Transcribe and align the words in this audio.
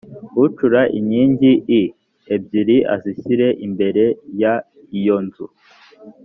acura 0.45 0.81
inkingi 0.97 1.51
i 1.79 1.81
ebyiri 2.35 2.77
azishyira 2.93 3.47
imbere 3.65 4.03
y 4.39 4.43
iyo 4.99 5.17
nzu 5.25 5.45